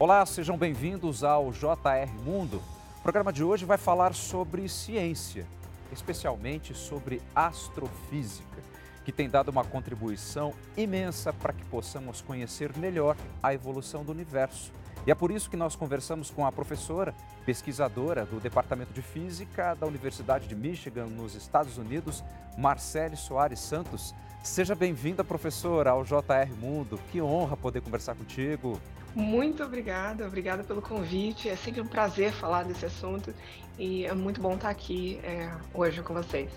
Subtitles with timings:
[0.00, 2.62] Olá, sejam bem-vindos ao JR Mundo.
[3.00, 5.44] O programa de hoje vai falar sobre ciência,
[5.90, 8.62] especialmente sobre astrofísica,
[9.04, 14.70] que tem dado uma contribuição imensa para que possamos conhecer melhor a evolução do universo.
[15.04, 17.12] E é por isso que nós conversamos com a professora,
[17.44, 22.22] pesquisadora do Departamento de Física da Universidade de Michigan, nos Estados Unidos,
[22.56, 24.14] Marcele Soares Santos.
[24.44, 27.00] Seja bem-vinda, professora, ao JR Mundo.
[27.10, 28.80] Que honra poder conversar contigo.
[29.18, 31.48] Muito obrigada, obrigada pelo convite.
[31.48, 33.34] É sempre um prazer falar desse assunto
[33.76, 36.48] e é muito bom estar aqui é, hoje com vocês.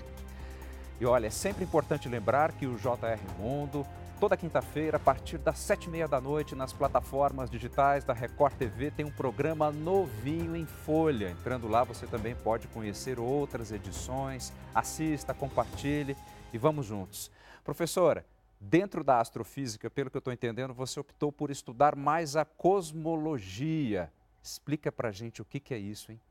[1.00, 3.84] E olha, é sempre importante lembrar que o JR Mundo,
[4.20, 8.54] toda quinta-feira, a partir das sete e meia da noite, nas plataformas digitais da Record
[8.54, 11.32] TV, tem um programa novinho em folha.
[11.32, 14.54] Entrando lá, você também pode conhecer outras edições.
[14.76, 16.16] Assista, compartilhe
[16.54, 17.32] e vamos juntos.
[17.64, 18.24] Professora,
[18.64, 24.14] Dentro da astrofísica, pelo que eu estou entendendo, você optou por estudar mais a cosmologia.
[24.44, 26.22] Explica para a gente o que, que é isso, hein?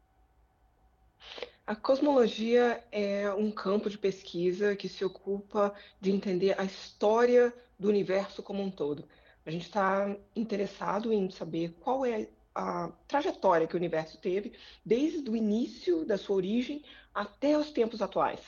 [1.66, 7.88] A cosmologia é um campo de pesquisa que se ocupa de entender a história do
[7.88, 9.08] universo como um todo.
[9.44, 14.52] A gente está interessado em saber qual é a trajetória que o universo teve
[14.84, 18.40] desde o início da sua origem até os tempos atuais.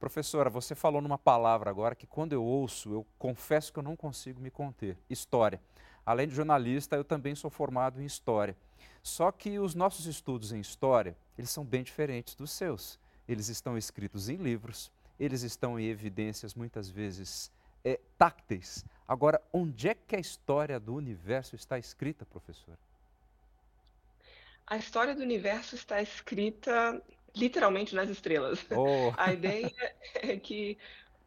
[0.00, 3.94] Professora, você falou numa palavra agora que quando eu ouço, eu confesso que eu não
[3.94, 4.96] consigo me conter.
[5.10, 5.60] História.
[6.06, 8.56] Além de jornalista, eu também sou formado em História.
[9.02, 12.98] Só que os nossos estudos em História, eles são bem diferentes dos seus.
[13.28, 17.52] Eles estão escritos em livros, eles estão em evidências muitas vezes
[17.84, 18.86] é, tácteis.
[19.06, 22.78] Agora, onde é que a história do universo está escrita, professora?
[24.66, 27.02] A história do universo está escrita
[27.34, 28.64] literalmente nas estrelas.
[28.70, 29.12] Oh.
[29.16, 29.72] A ideia
[30.14, 30.78] é que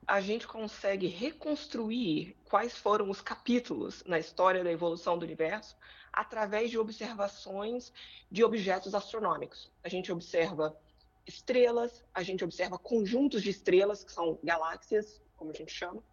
[0.05, 5.75] a gente consegue reconstruir quais foram os capítulos na história da evolução do universo
[6.11, 7.91] através de observações
[8.29, 9.71] de objetos astronômicos.
[9.83, 10.77] A gente observa
[11.25, 16.03] estrelas, a gente observa conjuntos de estrelas, que são galáxias, como a gente chama,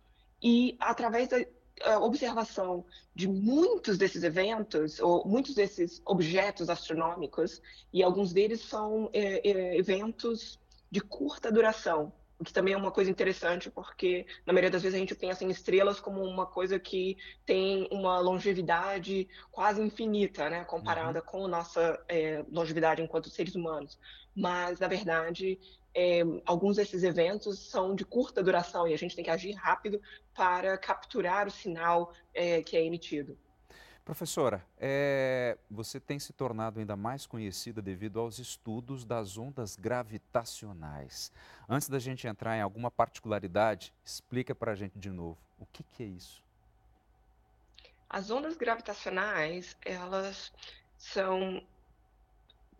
[0.43, 1.45] e através da
[2.01, 7.61] observação de muitos desses eventos, ou muitos desses objetos astronômicos,
[7.93, 10.59] e alguns deles são é, é, eventos
[10.91, 14.97] de curta duração, o que também é uma coisa interessante, porque na maioria das vezes
[14.97, 20.65] a gente pensa em estrelas como uma coisa que tem uma longevidade quase infinita, né,
[20.65, 21.27] comparada uhum.
[21.27, 23.99] com a nossa é, longevidade enquanto seres humanos.
[24.35, 25.61] Mas, na verdade,
[25.95, 30.01] é, alguns desses eventos são de curta duração e a gente tem que agir rápido
[30.41, 33.37] para capturar o sinal é, que é emitido.
[34.03, 41.31] Professora, é, você tem se tornado ainda mais conhecida devido aos estudos das ondas gravitacionais.
[41.69, 45.83] Antes da gente entrar em alguma particularidade, explica para a gente de novo, o que,
[45.83, 46.43] que é isso?
[48.09, 50.51] As ondas gravitacionais, elas
[50.97, 51.63] são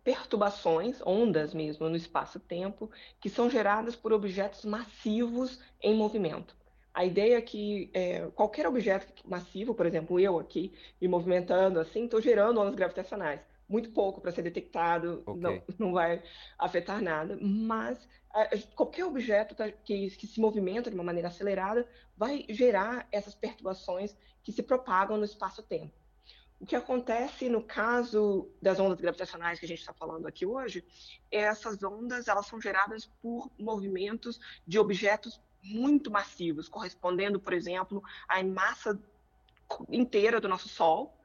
[0.03, 2.89] perturbações, ondas mesmo, no espaço-tempo,
[3.19, 6.59] que são geradas por objetos massivos em movimento.
[6.93, 12.05] A ideia é que é, qualquer objeto massivo, por exemplo, eu aqui me movimentando assim,
[12.05, 13.39] estou gerando ondas gravitacionais.
[13.67, 15.41] Muito pouco para ser detectado, okay.
[15.41, 16.21] não, não vai
[16.57, 17.97] afetar nada, mas
[18.75, 21.87] qualquer objeto que, que se movimenta de uma maneira acelerada
[22.17, 25.93] vai gerar essas perturbações que se propagam no espaço-tempo.
[26.59, 30.85] O que acontece no caso das ondas gravitacionais que a gente está falando aqui hoje,
[31.31, 38.03] é essas ondas elas são geradas por movimentos de objetos muito massivos, correspondendo, por exemplo,
[38.27, 38.99] à massa
[39.89, 41.17] inteira do nosso Sol,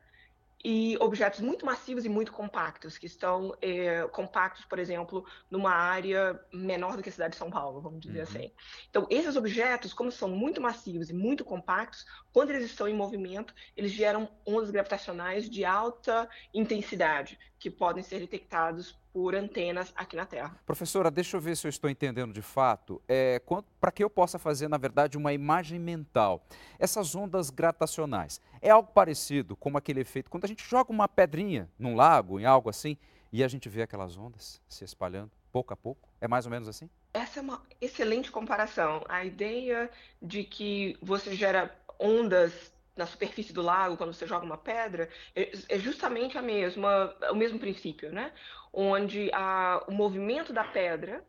[0.68, 6.40] e objetos muito massivos e muito compactos, que estão é, compactos, por exemplo, numa área
[6.52, 8.24] menor do que a cidade de São Paulo, vamos dizer uhum.
[8.24, 8.52] assim.
[8.90, 13.54] Então, esses objetos, como são muito massivos e muito compactos, quando eles estão em movimento,
[13.76, 20.26] eles geram ondas gravitacionais de alta intensidade, que podem ser detectados por antenas aqui na
[20.26, 20.54] Terra.
[20.66, 23.00] Professora, deixa eu ver se eu estou entendendo de fato.
[23.08, 23.40] É,
[23.80, 26.46] Para que eu possa fazer, na verdade, uma imagem mental,
[26.78, 31.66] essas ondas gravitacionais, é algo parecido com aquele efeito quando a gente joga uma pedrinha
[31.78, 32.98] num lago, em algo assim,
[33.32, 36.06] e a gente vê aquelas ondas se espalhando pouco a pouco?
[36.20, 36.90] É mais ou menos assim?
[37.14, 39.02] Essa é uma excelente comparação.
[39.08, 39.90] A ideia
[40.20, 45.52] de que você gera ondas na superfície do lago, quando você joga uma pedra, é,
[45.68, 48.32] é justamente a mesma, o mesmo princípio, né?
[48.72, 51.22] Onde a, o movimento da pedra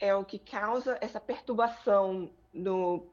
[0.00, 3.06] é o que causa essa perturbação no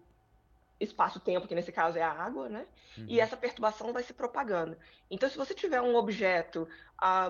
[0.80, 2.66] espaço-tempo, que nesse caso é a água, né?
[2.98, 3.06] Uhum.
[3.08, 4.78] E essa perturbação vai se propagando.
[5.12, 6.68] Então, se você tiver um objeto
[6.98, 7.30] a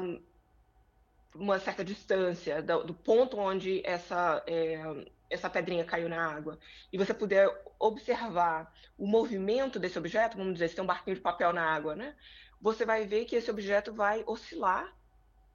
[1.33, 4.81] uma certa distância do, do ponto onde essa é,
[5.29, 6.57] essa pedrinha caiu na água,
[6.91, 7.47] e você puder
[7.77, 11.95] observar o movimento desse objeto, vamos dizer, se tem um barquinho de papel na água,
[11.95, 12.15] né?
[12.61, 14.93] Você vai ver que esse objeto vai oscilar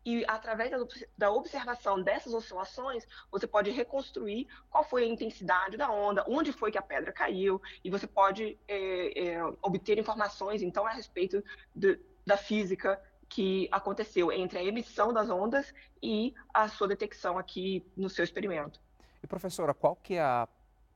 [0.05, 0.71] e através
[1.17, 6.70] da observação dessas oscilações, você pode reconstruir qual foi a intensidade da onda, onde foi
[6.70, 11.43] que a pedra caiu, e você pode é, é, obter informações, então, a respeito
[11.75, 13.00] de, da física
[13.31, 15.73] que aconteceu entre a emissão das ondas
[16.03, 18.79] e a sua detecção aqui no seu experimento.
[19.25, 20.47] E professora, qual que é a,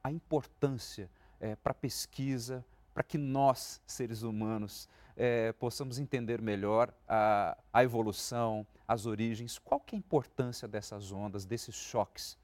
[0.05, 1.09] a importância
[1.41, 4.87] é, para a pesquisa, para que nós, seres humanos,
[5.17, 9.59] é, possamos entender melhor a, a evolução, as origens?
[9.59, 12.37] Qual que é a importância dessas ondas, desses choques?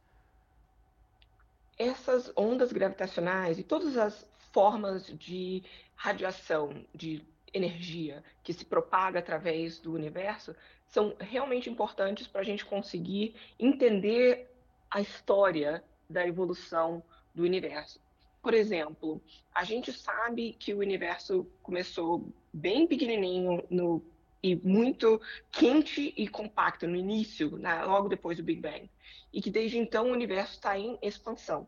[1.79, 5.63] Essas ondas gravitacionais e todas as formas de
[5.97, 7.23] radiação, de
[7.53, 10.57] energia que se propaga através do universo
[10.87, 14.54] são realmente importantes para a gente conseguir entender
[14.95, 17.03] a história da evolução
[17.35, 18.01] do universo.
[18.41, 19.21] Por exemplo,
[19.53, 24.01] a gente sabe que o universo começou bem pequenininho no,
[24.41, 25.21] e muito
[25.51, 28.89] quente e compacto no início, né, logo depois do Big Bang,
[29.33, 31.67] e que desde então o universo está em expansão.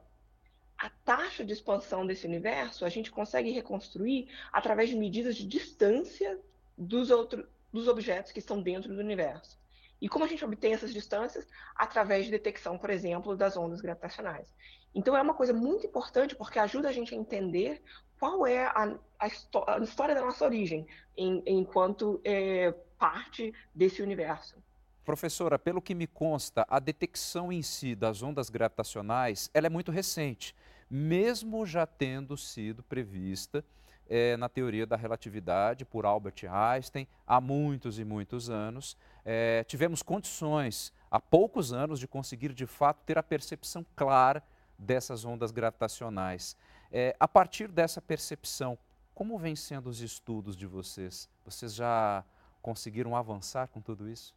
[0.79, 6.39] A taxa de expansão desse universo a gente consegue reconstruir através de medidas de distância
[6.79, 9.59] dos, outros, dos objetos que estão dentro do universo.
[10.01, 11.47] E como a gente obtém essas distâncias?
[11.75, 14.55] Através de detecção, por exemplo, das ondas gravitacionais.
[14.95, 17.83] Então é uma coisa muito importante porque ajuda a gente a entender
[18.19, 24.57] qual é a, a, a história da nossa origem em, enquanto é, parte desse universo.
[25.05, 29.93] Professora, pelo que me consta, a detecção em si das ondas gravitacionais ela é muito
[29.93, 30.55] recente,
[30.91, 33.65] mesmo já tendo sido prevista
[34.09, 38.97] é, na teoria da relatividade por Albert Einstein há muitos e muitos anos.
[39.29, 44.41] É, tivemos condições há poucos anos de conseguir de fato ter a percepção clara
[44.79, 46.57] dessas ondas gravitacionais.
[46.93, 48.79] É, a partir dessa percepção,
[49.13, 51.29] como vem sendo os estudos de vocês?
[51.45, 52.25] Vocês já
[52.63, 54.33] conseguiram avançar com tudo isso?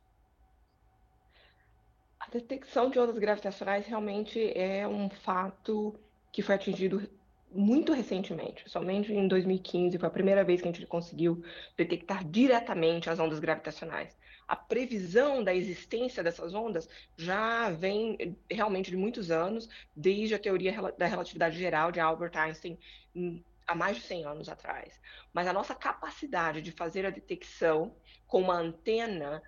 [2.19, 5.95] A detecção de ondas gravitacionais realmente é um fato
[6.31, 7.07] que foi atingido
[7.51, 11.43] muito recentemente, somente em 2015 foi a primeira vez que a gente conseguiu
[11.75, 14.18] detectar diretamente as ondas gravitacionais.
[14.49, 20.73] A previsão da existência dessas ondas já vem realmente de muitos anos, desde a teoria
[20.97, 22.75] da relatividade geral de Albert Einstein
[23.15, 24.99] hum, há mais de 100 anos atrás.
[25.31, 29.39] Mas a nossa capacidade de fazer a detecção com uma antena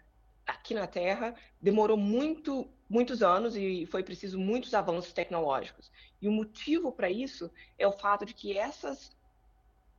[0.46, 5.92] aqui na Terra demorou muito, muitos anos e foi preciso muitos avanços tecnológicos.
[6.22, 9.18] E o motivo para isso é o fato de que essas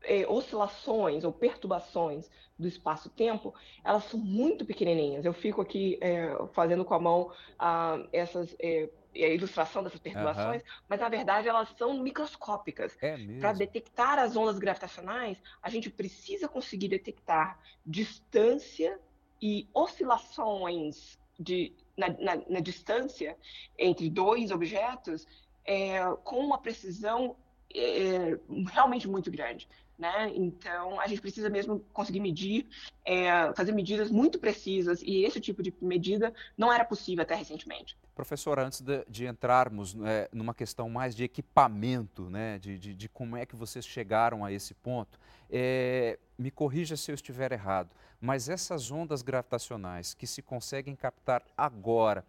[0.04, 3.54] é, oscilações ou perturbações do espaço-tempo,
[3.84, 5.25] elas são muito pequenininhas.
[5.25, 10.62] Eu fico aqui é, fazendo com a mão ah, essas é, a ilustração dessas perturbações,
[10.62, 10.69] uhum.
[10.88, 12.96] mas na verdade elas são microscópicas.
[13.02, 18.99] É Para detectar as ondas gravitacionais, a gente precisa conseguir detectar distância
[19.40, 23.37] e oscilações de, na, na, na distância
[23.78, 25.26] entre dois objetos
[25.64, 27.37] é, com uma precisão
[27.75, 28.38] é,
[28.70, 29.69] realmente muito grande.
[29.98, 30.32] Né?
[30.34, 32.66] Então, a gente precisa mesmo conseguir medir,
[33.04, 37.96] é, fazer medidas muito precisas, e esse tipo de medida não era possível até recentemente.
[38.14, 43.08] Professora, antes de, de entrarmos é, numa questão mais de equipamento, né, de, de, de,
[43.08, 45.18] como é que vocês chegaram a esse ponto,
[45.50, 51.42] é, me corrija se eu estiver errado, mas essas ondas gravitacionais que se conseguem captar
[51.56, 52.25] agora,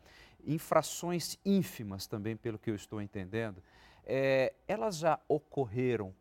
[0.45, 3.63] em frações ínfimas também, pelo que eu estou entendendo,
[4.05, 6.13] é, elas já ocorreram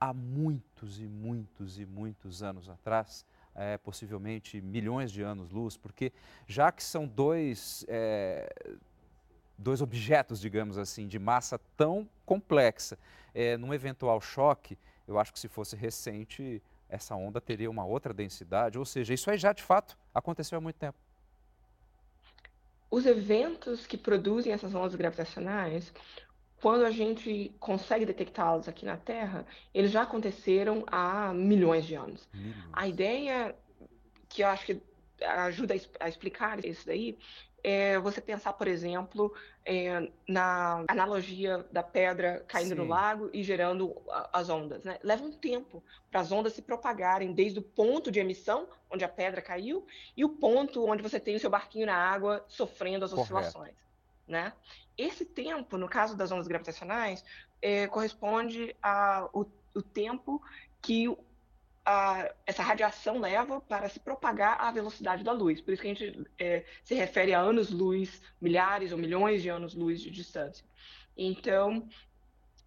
[0.00, 6.12] há muitos e muitos e muitos anos atrás, é, possivelmente milhões de anos-luz, porque
[6.46, 8.48] já que são dois, é,
[9.56, 12.98] dois objetos, digamos assim, de massa tão complexa,
[13.34, 18.14] é, num eventual choque, eu acho que se fosse recente, essa onda teria uma outra
[18.14, 20.98] densidade, ou seja, isso aí já de fato aconteceu há muito tempo.
[22.90, 25.92] Os eventos que produzem essas ondas gravitacionais
[26.60, 32.28] quando a gente consegue detectá-los aqui na Terra, eles já aconteceram há milhões de anos.
[32.72, 33.54] A ideia
[34.28, 34.82] que eu acho que
[35.24, 37.18] ajuda a explicar isso daí
[37.62, 39.34] é você pensar, por exemplo,
[39.64, 42.76] é, na analogia da pedra caindo Sim.
[42.76, 44.00] no lago e gerando
[44.32, 44.84] as ondas.
[44.84, 44.98] Né?
[45.02, 49.08] Leva um tempo para as ondas se propagarem desde o ponto de emissão, onde a
[49.08, 49.86] pedra caiu,
[50.16, 53.34] e o ponto onde você tem o seu barquinho na água sofrendo as Correto.
[53.34, 53.74] oscilações.
[54.26, 54.52] Né?
[54.98, 57.24] Esse tempo, no caso das ondas gravitacionais,
[57.62, 59.46] é, corresponde ao
[59.94, 60.42] tempo
[60.82, 61.08] que
[61.84, 65.60] a, essa radiação leva para se propagar à velocidade da luz.
[65.60, 70.02] Por isso que a gente é, se refere a anos-luz, milhares ou milhões de anos-luz
[70.02, 70.66] de distância.
[71.16, 71.88] Então,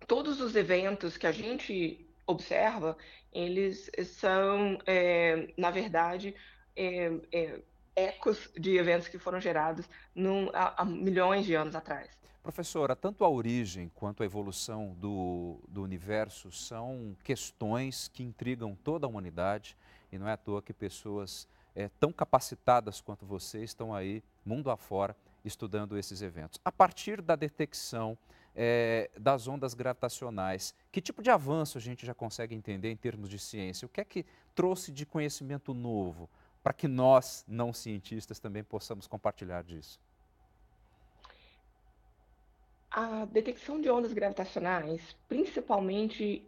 [0.08, 2.98] todos os eventos que a gente observa,
[3.32, 6.34] eles são, é, na verdade,
[6.76, 7.62] é, é,
[7.96, 12.21] ecos de eventos que foram gerados num, há, há, milhões de anos atrás.
[12.44, 19.06] Professora, tanto a origem quanto a evolução do, do universo são questões que intrigam toda
[19.06, 19.78] a humanidade
[20.12, 24.72] e não é à toa que pessoas é, tão capacitadas quanto você estão aí, mundo
[24.72, 26.60] afora, estudando esses eventos.
[26.66, 28.18] A partir da detecção
[28.56, 30.74] é, das ondas gravitacionais.
[30.92, 33.86] Que tipo de avanço a gente já consegue entender em termos de ciência?
[33.86, 36.30] O que é que trouxe de conhecimento novo
[36.64, 40.00] para que nós, não cientistas, também possamos compartilhar disso?
[42.92, 46.46] A detecção de ondas gravitacionais, principalmente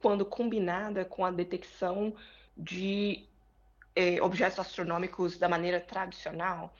[0.00, 2.14] quando combinada com a detecção
[2.54, 3.26] de
[3.96, 6.74] eh, objetos astronômicos da maneira tradicional,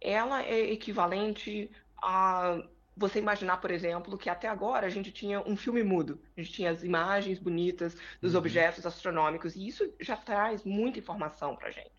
[0.00, 2.62] ela é equivalente a
[2.96, 6.52] você imaginar, por exemplo, que até agora a gente tinha um filme mudo, a gente
[6.52, 8.38] tinha as imagens bonitas dos uhum.
[8.38, 11.92] objetos astronômicos, e isso já traz muita informação para a gente.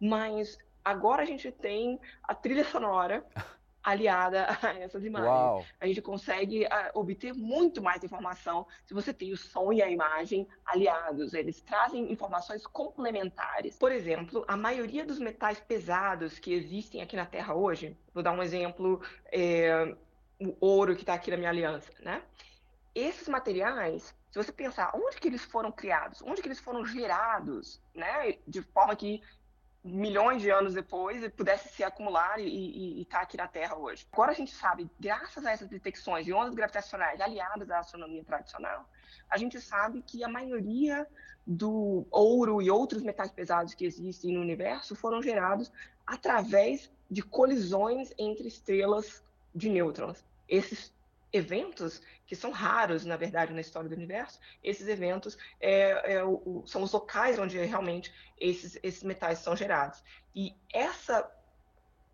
[0.00, 3.24] Mas agora a gente tem a trilha sonora
[3.82, 5.30] aliada a essas imagens.
[5.30, 5.64] Uau.
[5.80, 9.90] A gente consegue uh, obter muito mais informação se você tem o som e a
[9.90, 11.34] imagem aliados.
[11.34, 13.76] Eles trazem informações complementares.
[13.78, 18.32] Por exemplo, a maioria dos metais pesados que existem aqui na Terra hoje, vou dar
[18.32, 19.00] um exemplo,
[19.32, 19.94] é,
[20.40, 22.22] o ouro que está aqui na minha aliança, né?
[22.94, 27.80] Esses materiais, se você pensar onde que eles foram criados, onde que eles foram gerados,
[27.94, 28.36] né?
[28.46, 29.22] De forma que
[29.84, 34.06] milhões de anos depois pudesse se acumular e estar tá aqui na Terra hoje.
[34.12, 38.88] Agora a gente sabe, graças a essas detecções de ondas gravitacionais aliadas à astronomia tradicional,
[39.30, 41.06] a gente sabe que a maioria
[41.46, 45.72] do ouro e outros metais pesados que existem no universo foram gerados
[46.06, 49.22] através de colisões entre estrelas
[49.54, 50.24] de nêutrons.
[50.48, 50.92] Esses
[51.32, 56.62] eventos, que são raros, na verdade, na história do universo, esses eventos é, é, o,
[56.66, 60.02] são os locais onde realmente esses, esses metais são gerados.
[60.34, 61.30] E essa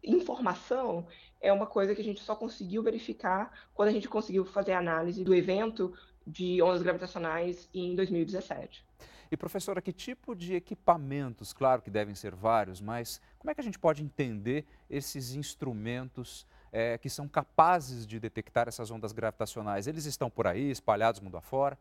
[0.02, 1.06] informação
[1.40, 4.78] é uma coisa que a gente só conseguiu verificar quando a gente conseguiu fazer a
[4.78, 5.94] análise do evento
[6.26, 8.85] de ondas gravitacionais em 2017.
[9.30, 13.61] E professora, que tipo de equipamentos, claro que devem ser vários, mas como é que
[13.61, 19.87] a gente pode entender esses instrumentos é, que são capazes de detectar essas ondas gravitacionais?
[19.87, 21.78] Eles estão por aí, espalhados mundo afora?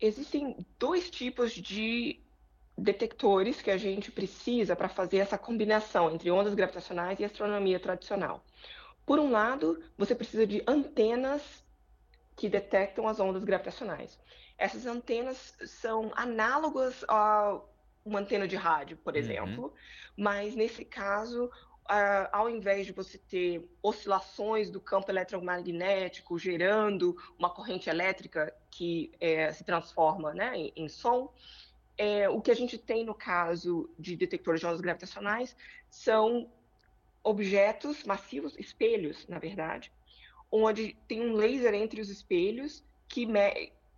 [0.00, 2.18] Existem dois tipos de
[2.76, 8.44] detectores que a gente precisa para fazer essa combinação entre ondas gravitacionais e astronomia tradicional.
[9.06, 11.42] Por um lado, você precisa de antenas
[12.34, 14.18] que detectam as ondas gravitacionais.
[14.58, 17.60] Essas antenas são análogas a
[18.04, 19.20] uma antena de rádio, por uhum.
[19.20, 19.72] exemplo, uhum.
[20.16, 21.48] mas nesse caso
[22.30, 29.52] ao invés de você ter oscilações do campo eletromagnético gerando uma corrente elétrica que é,
[29.52, 31.32] se transforma né, em, em som,
[31.98, 35.56] é, o que a gente tem no caso de detectores de ondas gravitacionais
[35.90, 36.48] são
[37.24, 39.92] objetos massivos, espelhos, na verdade,
[40.50, 43.26] onde tem um laser entre os espelhos que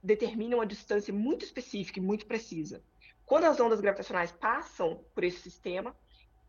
[0.03, 2.83] determina uma distância muito específica e muito precisa.
[3.27, 5.95] Quando as ondas gravitacionais passam por esse sistema,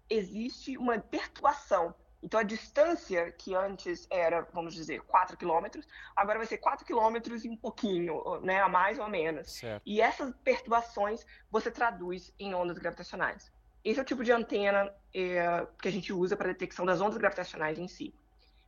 [0.10, 1.94] existe uma perturbação.
[2.22, 7.44] Então, a distância que antes era, vamos dizer, 4 quilômetros, agora vai ser 4 quilômetros
[7.44, 9.52] e um pouquinho, né, a mais ou a menos.
[9.52, 9.84] Certo.
[9.86, 13.52] E essas perturbações você traduz em ondas gravitacionais.
[13.84, 17.18] Esse é o tipo de antena é, que a gente usa para detecção das ondas
[17.18, 18.16] gravitacionais em si.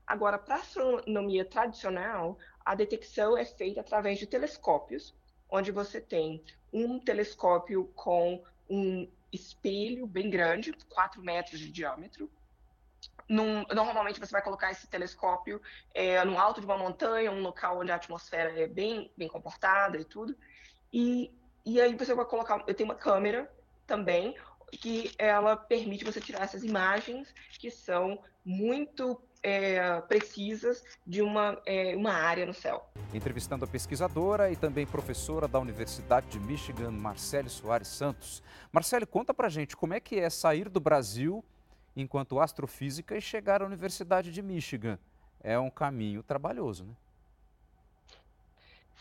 [0.06, 5.16] Agora, para a astronomia tradicional, a detecção é feita através de telescópios,
[5.50, 12.30] onde você tem um telescópio com um espelho bem grande, 4 metros de diâmetro.
[13.28, 15.62] Num, normalmente você vai colocar esse telescópio
[15.94, 19.98] é, no alto de uma montanha, um local onde a atmosfera é bem, bem comportada
[19.98, 20.36] e tudo.
[20.94, 21.32] E,
[21.66, 23.52] e aí você vai colocar, eu tenho uma câmera
[23.86, 24.36] também,
[24.72, 31.96] que ela permite você tirar essas imagens que são muito é, precisas de uma, é,
[31.96, 32.90] uma área no céu.
[33.14, 38.42] Entrevistando a pesquisadora e também professora da Universidade de Michigan, Marcele Soares Santos.
[38.72, 41.46] Marcele, conta pra gente como é que é sair do Brasil
[41.96, 44.98] enquanto astrofísica e chegar à Universidade de Michigan.
[45.40, 46.94] É um caminho trabalhoso, né?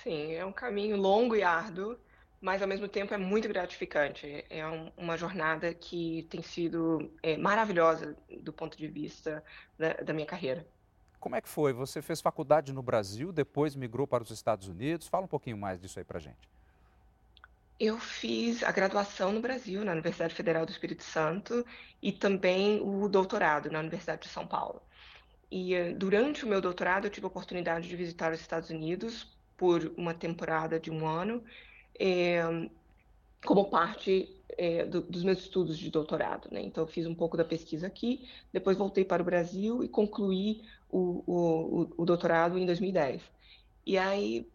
[0.03, 1.97] Sim, é um caminho longo e árduo
[2.45, 4.45] mas ao mesmo tempo é muito gratificante.
[4.51, 9.43] É um, uma jornada que tem sido é, maravilhosa do ponto de vista
[9.79, 10.67] da, da, minha carreira.
[11.19, 11.73] Como é que foi?
[11.73, 15.09] Você fez faculdade no Brasil, depois migrou para os Estados Unidos.
[15.09, 16.47] Fala um pouquinho mais disso aí para gente.
[17.81, 21.65] Eu fiz a graduação no Brasil, na Universidade Federal do Espírito Santo,
[22.03, 24.83] e também o doutorado na Universidade de São Paulo.
[25.51, 29.35] E eh, durante o meu doutorado eu tive a oportunidade de visitar os Estados Unidos
[29.57, 31.43] por uma temporada de um ano,
[31.99, 32.43] é,
[33.45, 36.49] como parte é, do, dos meus estudos de doutorado.
[36.51, 36.63] Né?
[36.63, 40.63] Então, eu fiz um pouco da pesquisa aqui, depois voltei para o Brasil e concluí
[40.91, 43.23] o, o, o doutorado em 2010.
[43.87, 44.51] E aí,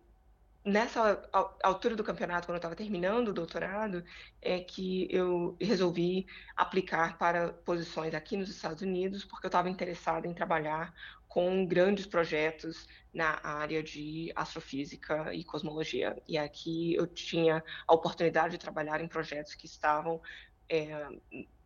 [0.65, 1.21] nessa
[1.63, 4.03] altura do campeonato, quando eu estava terminando o doutorado,
[4.41, 10.27] é que eu resolvi aplicar para posições aqui nos Estados Unidos, porque eu estava interessada
[10.27, 10.93] em trabalhar
[11.29, 16.21] com grandes projetos na área de astrofísica e cosmologia.
[16.27, 20.19] E aqui eu tinha a oportunidade de trabalhar em projetos que estavam
[20.67, 21.07] é,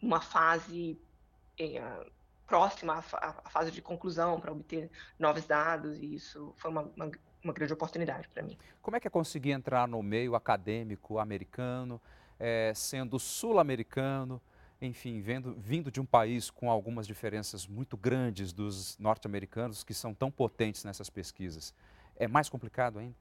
[0.02, 1.00] numa fase
[1.58, 1.82] é,
[2.46, 7.12] próxima à, à, fase de conclusão para obter novos dados, e isso foi uma, uma,
[7.42, 8.58] uma grande oportunidade para mim.
[8.82, 12.02] Como é que é conseguir entrar no meio acadêmico americano,
[12.38, 14.42] é, sendo sul-americano?
[14.86, 20.14] Enfim, vendo, vindo de um país com algumas diferenças muito grandes dos norte-americanos, que são
[20.14, 21.74] tão potentes nessas pesquisas,
[22.16, 23.16] é mais complicado ainda?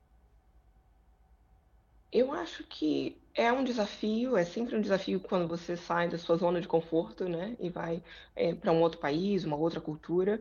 [2.12, 6.36] Eu acho que é um desafio, é sempre um desafio quando você sai da sua
[6.36, 8.02] zona de conforto, né, e vai
[8.36, 10.40] é, para um outro país, uma outra cultura,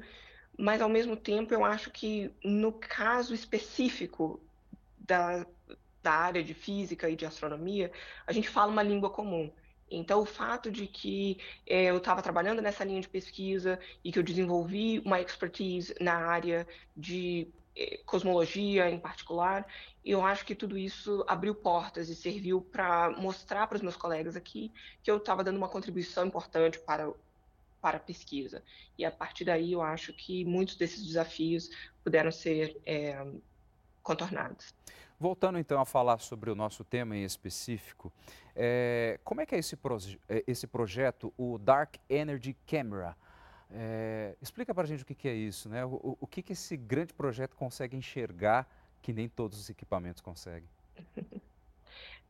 [0.57, 4.41] mas ao mesmo tempo eu acho que no caso específico
[4.99, 5.45] da,
[6.03, 7.91] da área de física e de astronomia,
[8.27, 9.49] a gente fala uma língua comum.
[9.91, 14.17] Então, o fato de que é, eu estava trabalhando nessa linha de pesquisa e que
[14.17, 19.67] eu desenvolvi uma expertise na área de é, cosmologia em particular,
[20.03, 24.36] eu acho que tudo isso abriu portas e serviu para mostrar para os meus colegas
[24.36, 24.71] aqui
[25.03, 27.12] que eu estava dando uma contribuição importante para
[27.81, 28.63] para a pesquisa.
[28.95, 31.67] E a partir daí eu acho que muitos desses desafios
[32.03, 33.25] puderam ser é,
[34.03, 34.74] contornados.
[35.21, 38.11] Voltando então a falar sobre o nosso tema em específico,
[38.55, 43.15] é, como é que é esse, proje é, esse projeto, o Dark Energy Camera?
[43.69, 45.85] É, explica para a gente o que, que, é isso, né?
[45.85, 48.67] O, o que, que esse grande projeto consegue enxergar
[48.99, 50.67] que nem todos os equipamentos conseguem?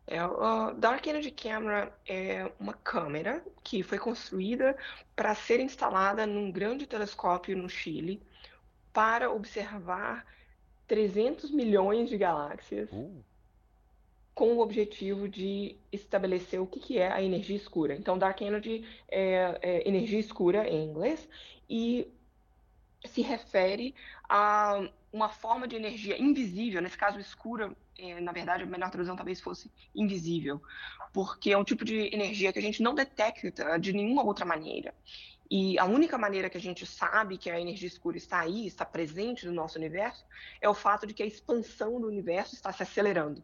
[0.08, 4.76] É, o Dark Energy Camera é uma câmera que foi construída
[5.16, 8.20] para ser instalada num grande telescópio no Chile
[8.92, 10.26] para observar
[10.92, 13.24] 300 milhões de galáxias uh.
[14.36, 17.96] com o objetivo de estabelecer o que, que é a energia escura.
[17.96, 21.30] Então, Dark Energy é, é energia escura em inglês
[21.70, 22.06] e
[23.06, 23.96] se refere
[24.28, 29.16] a uma forma de energia invisível, nesse caso escura, é, na verdade a melhor tradução
[29.16, 30.62] talvez fosse invisível,
[31.14, 34.94] porque é um tipo de energia que a gente não detecta de nenhuma outra maneira.
[35.52, 38.86] E a única maneira que a gente sabe que a energia escura está aí, está
[38.86, 40.26] presente no nosso universo,
[40.62, 43.44] é o fato de que a expansão do universo está se acelerando.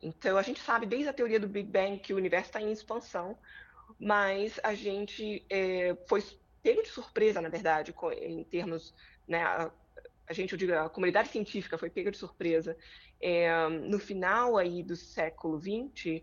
[0.00, 2.72] Então, a gente sabe desde a teoria do Big Bang que o universo está em
[2.72, 3.36] expansão,
[4.00, 6.24] mas a gente é, foi
[6.62, 8.94] pego de surpresa, na verdade, em termos,
[9.28, 9.70] né, a,
[10.26, 12.74] a gente, eu digo, a comunidade científica foi pega de surpresa
[13.20, 16.22] é, no final aí do século XX,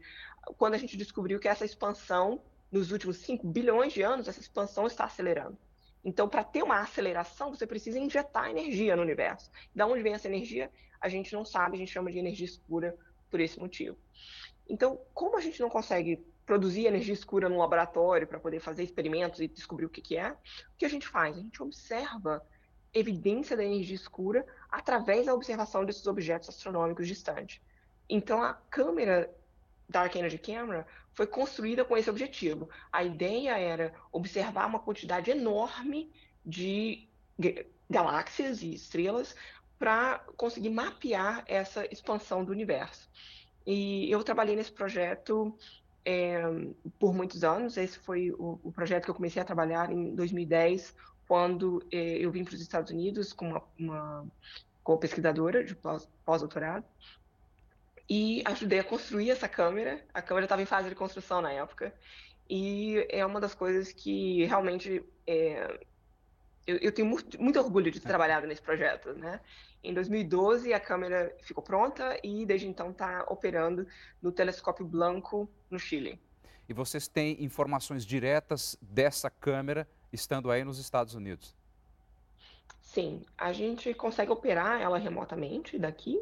[0.58, 4.86] quando a gente descobriu que essa expansão nos últimos 5 bilhões de anos, essa expansão
[4.86, 5.58] está acelerando.
[6.04, 9.52] Então, para ter uma aceleração, você precisa injetar energia no universo.
[9.76, 10.72] Da onde vem essa energia?
[11.02, 12.96] A gente não sabe, a gente chama de energia escura
[13.30, 13.98] por esse motivo.
[14.68, 19.40] Então, como a gente não consegue produzir energia escura no laboratório para poder fazer experimentos
[19.40, 21.38] e descobrir o que, que é, o que a gente faz?
[21.38, 22.44] A gente observa
[22.94, 27.62] evidência da energia escura através da observação desses objetos astronômicos distantes.
[28.10, 29.30] Então, a câmera
[29.88, 30.88] Dark Energy Camera
[31.20, 32.70] foi construída com esse objetivo.
[32.90, 36.10] A ideia era observar uma quantidade enorme
[36.46, 37.10] de
[37.90, 39.36] galáxias e estrelas
[39.78, 43.10] para conseguir mapear essa expansão do universo.
[43.68, 45.54] E eu trabalhei nesse projeto
[46.06, 46.42] é,
[46.98, 47.76] por muitos anos.
[47.76, 50.96] Esse foi o, o, projeto que eu comecei a trabalhar em 2010,
[51.28, 54.26] quando é, eu vim para os Estados Unidos com uma, uma
[54.82, 56.86] como pesquisadora de pós-doutorado.
[56.86, 57.19] Pós
[58.10, 60.04] e ajudei a construir essa câmera.
[60.14, 61.94] A câmera estava em fase de construção na época.
[62.50, 65.80] E é uma das coisas que realmente é,
[66.66, 69.14] eu, eu, tenho muito, muito, orgulho de ter trabalhado nesse projeto.
[69.14, 69.40] Né?
[69.84, 73.88] Em 2012, a câmera ficou pronta e desde então está operando
[74.22, 76.20] no telescópio Blanco, no Chile.
[76.68, 81.56] E vocês têm informações diretas dessa câmera estando aí nos Estados Unidos?
[82.92, 86.20] Sim, a gente consegue operar ela remotamente daqui.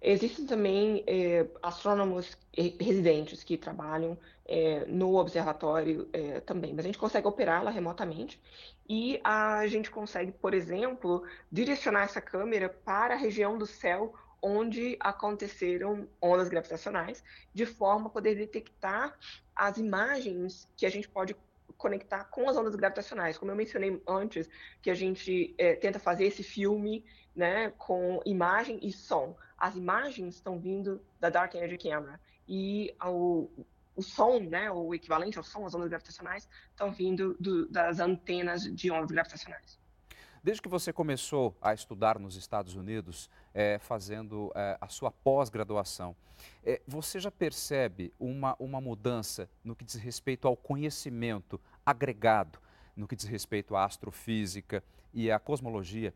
[0.00, 2.36] Existem também é, astrônomos
[2.78, 8.38] residentes que trabalham é, no observatório é, também, mas a gente consegue operar ela remotamente
[8.86, 14.98] e a gente consegue, por exemplo, direcionar essa câmera para a região do céu onde
[15.00, 19.16] aconteceram ondas gravitacionais, de forma a poder detectar
[19.56, 21.34] as imagens que a gente pode
[21.76, 23.38] conectar com as ondas gravitacionais.
[23.38, 24.48] Como eu mencionei antes,
[24.80, 27.04] que a gente é, tenta fazer esse filme
[27.34, 29.36] né, com imagem e som.
[29.56, 33.48] As imagens estão vindo da Dark Energy Camera e o,
[33.96, 38.62] o som, né, o equivalente ao som, as ondas gravitacionais, estão vindo do, das antenas
[38.62, 39.81] de ondas gravitacionais.
[40.44, 46.16] Desde que você começou a estudar nos Estados Unidos, é, fazendo é, a sua pós-graduação,
[46.64, 52.58] é, você já percebe uma, uma mudança no que diz respeito ao conhecimento agregado,
[52.96, 54.82] no que diz respeito à astrofísica
[55.14, 56.12] e à cosmologia?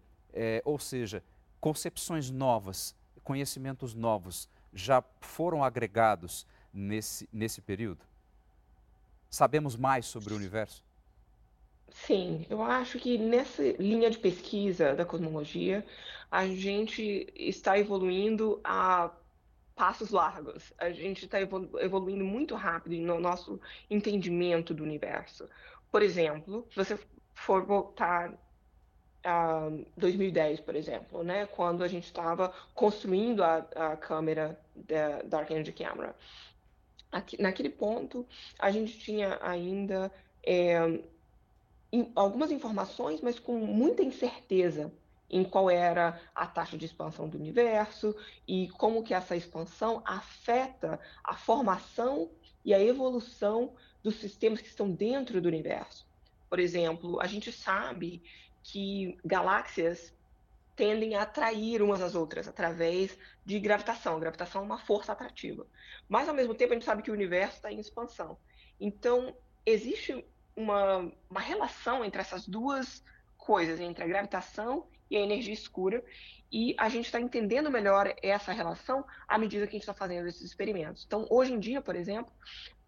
[0.67, 1.25] ou seja,
[1.59, 8.05] concepções novas, conhecimentos novos já foram agregados nesse, nesse período?
[9.31, 10.86] Sabemos mais sobre o universo?
[11.89, 15.85] Sim, eu acho que nessa linha de pesquisa da cosmologia,
[16.31, 19.11] a gente está evoluindo a
[19.75, 20.73] passos largos.
[20.79, 25.49] A gente está evoluindo muito rápido no nosso entendimento do universo.
[25.91, 26.99] Por exemplo, se você
[27.35, 28.33] for voltar
[29.25, 35.51] a 2010, por exemplo, né, quando a gente estava construindo a, a câmera da Dark
[35.51, 36.15] Energy Camera.
[37.11, 38.27] Aqui, naquele ponto,
[38.59, 40.13] a gente tinha ainda
[40.45, 41.01] é,
[42.15, 44.93] algumas informações, mas com muita incerteza
[45.29, 48.15] em qual era a taxa de expansão do universo
[48.47, 52.31] e como que essa expansão afeta a formação
[52.65, 56.07] e a evolução dos sistemas que estão dentro do universo.
[56.49, 58.23] Por exemplo, a gente sabe
[58.63, 60.15] que galáxias
[60.77, 64.17] tendem a atrair umas às outras através de gravitação.
[64.17, 65.67] A gravitação é uma força atrativa.
[66.09, 68.37] Mas, ao mesmo tempo, a gente sabe que o universo está em expansão.
[68.79, 70.25] Então, existe
[70.57, 73.05] uma, uma relação entre essas duas
[73.37, 76.03] coisas, entre a gravitação e a energia escura,
[76.51, 80.27] e a gente está entendendo melhor essa relação à medida que a gente está fazendo
[80.27, 81.05] esses experimentos.
[81.07, 82.33] Então, hoje em dia, por exemplo,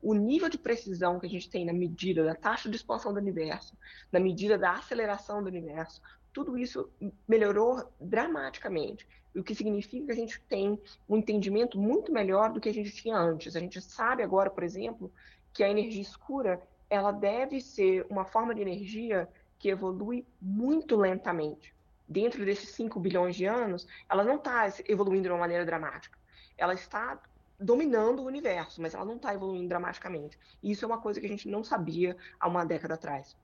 [0.01, 3.21] o nível de precisão que a gente tem na medida da taxa de expansão do
[3.21, 3.77] universo,
[4.11, 6.01] na medida da aceleração do universo,
[6.33, 6.89] tudo isso
[7.27, 9.07] melhorou dramaticamente.
[9.35, 12.93] O que significa que a gente tem um entendimento muito melhor do que a gente
[12.93, 13.55] tinha antes.
[13.55, 15.13] A gente sabe agora, por exemplo,
[15.53, 21.75] que a energia escura ela deve ser uma forma de energia que evolui muito lentamente.
[22.09, 26.19] Dentro desses 5 bilhões de anos, ela não está evoluindo de uma maneira dramática.
[26.57, 27.21] Ela está
[27.61, 30.39] dominando o universo, mas ela não está evoluindo dramaticamente.
[30.63, 33.37] E isso é uma coisa que a gente não sabia há uma década atrás.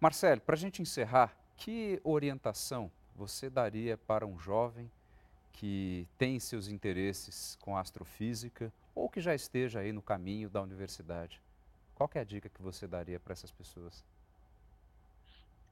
[0.00, 4.90] Marcelo, para a gente encerrar, que orientação você daria para um jovem
[5.52, 11.40] que tem seus interesses com astrofísica ou que já esteja aí no caminho da universidade?
[11.96, 14.04] Qual é a dica que você daria para essas pessoas?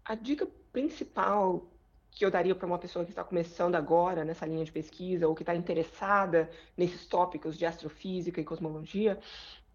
[0.02, 1.62] A dica principal
[2.10, 5.34] que eu daria para uma pessoa que está começando agora nessa linha de pesquisa ou
[5.34, 9.20] que está interessada nesses tópicos de astrofísica e cosmologia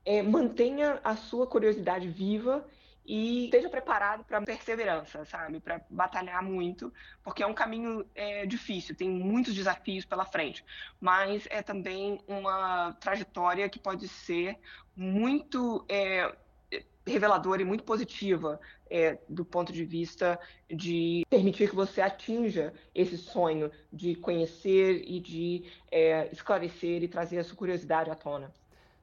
[0.04, 2.66] é mantenha a sua curiosidade viva
[3.10, 5.60] e esteja preparado para perseverança, sabe?
[5.60, 6.94] Para batalhar muito,
[7.24, 10.64] porque é um caminho é, difícil, tem muitos desafios pela frente,
[11.02, 14.60] mas é também uma trajetória que pode ser
[14.96, 16.32] muito é,
[17.04, 23.18] reveladora e muito positiva é, do ponto de vista de permitir que você atinja esse
[23.18, 28.54] sonho de conhecer e de é, esclarecer e trazer a sua curiosidade à tona.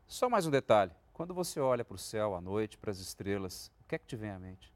[0.06, 3.74] Só mais um detalhe: quando você olha para o céu à noite, para as estrelas,
[3.86, 4.72] o que é que te vem à mente?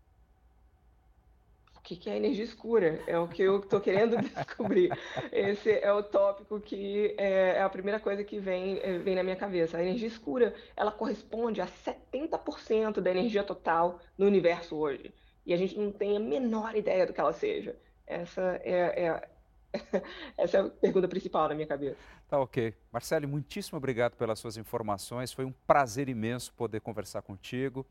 [1.75, 3.03] O que é energia escura?
[3.09, 4.97] É o que eu estou querendo descobrir.
[5.33, 9.25] Esse é o tópico que é, é a primeira coisa que vem, é, vem na
[9.25, 9.77] minha cabeça.
[9.77, 15.13] A energia escura, ela corresponde a 70% da energia total no universo hoje.
[15.45, 17.77] E a gente não tem a menor ideia do que ela seja.
[18.07, 19.29] Essa é, é
[20.39, 21.99] essa é a pergunta principal na minha cabeça.
[22.29, 22.73] Tá ok.
[22.93, 25.33] Marcelo, muitíssimo obrigado pelas suas informações.
[25.33, 27.85] Foi um prazer imenso poder conversar contigo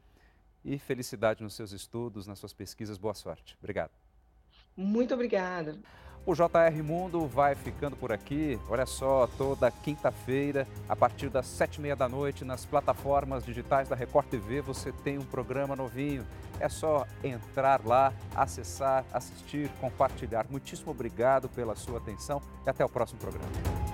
[0.63, 2.97] e felicidade nos seus estudos, nas suas pesquisas.
[2.97, 3.55] Boa sorte.
[3.59, 3.91] Obrigado.
[4.75, 5.77] Muito obrigada.
[6.25, 8.59] O JR Mundo vai ficando por aqui.
[8.69, 13.89] Olha só, toda quinta-feira, a partir das sete e meia da noite, nas plataformas digitais
[13.89, 16.25] da Record TV, você tem um programa novinho.
[16.59, 20.45] É só entrar lá, acessar, assistir, compartilhar.
[20.49, 23.88] Muitíssimo obrigado pela sua atenção e até o próximo programa.